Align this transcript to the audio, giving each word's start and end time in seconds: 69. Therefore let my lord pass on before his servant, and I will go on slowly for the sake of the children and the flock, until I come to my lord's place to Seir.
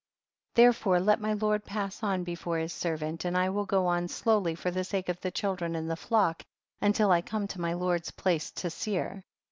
69. 0.55 0.65
Therefore 0.65 0.99
let 0.99 1.21
my 1.21 1.33
lord 1.33 1.63
pass 1.63 2.01
on 2.01 2.23
before 2.23 2.57
his 2.57 2.73
servant, 2.73 3.23
and 3.23 3.37
I 3.37 3.49
will 3.49 3.67
go 3.67 3.85
on 3.85 4.07
slowly 4.07 4.55
for 4.55 4.71
the 4.71 4.83
sake 4.83 5.09
of 5.09 5.21
the 5.21 5.29
children 5.29 5.75
and 5.75 5.91
the 5.91 5.95
flock, 5.95 6.41
until 6.81 7.11
I 7.11 7.21
come 7.21 7.45
to 7.49 7.61
my 7.61 7.73
lord's 7.73 8.09
place 8.09 8.49
to 8.53 8.71
Seir. 8.71 9.23